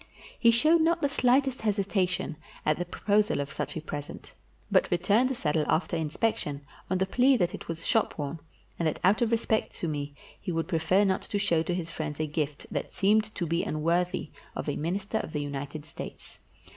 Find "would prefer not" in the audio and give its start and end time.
10.51-11.21